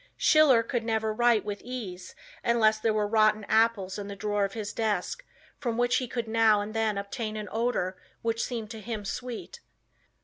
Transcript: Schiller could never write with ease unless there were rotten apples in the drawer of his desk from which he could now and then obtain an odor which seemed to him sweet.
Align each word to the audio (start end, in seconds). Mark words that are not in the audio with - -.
Schiller 0.17 0.63
could 0.63 0.83
never 0.83 1.13
write 1.13 1.45
with 1.45 1.61
ease 1.63 2.15
unless 2.43 2.79
there 2.79 2.91
were 2.91 3.05
rotten 3.07 3.43
apples 3.43 3.99
in 3.99 4.07
the 4.07 4.15
drawer 4.15 4.43
of 4.45 4.53
his 4.53 4.73
desk 4.73 5.23
from 5.59 5.77
which 5.77 5.97
he 5.97 6.07
could 6.07 6.27
now 6.27 6.59
and 6.59 6.73
then 6.73 6.97
obtain 6.97 7.37
an 7.37 7.47
odor 7.51 7.95
which 8.23 8.43
seemed 8.43 8.71
to 8.71 8.81
him 8.81 9.05
sweet. 9.05 9.59